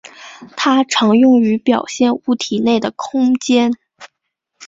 [0.57, 3.71] 它常用于表现物体内的空间。